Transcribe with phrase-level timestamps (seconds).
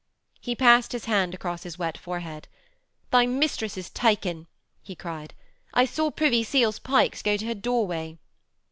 [0.39, 2.47] He passed his hand across his wet forehead.
[3.11, 4.47] 'Thy mistress is taken,'
[4.81, 5.35] he cried.
[5.75, 8.17] 'I saw Privy Seal's pikes go to her doorway.'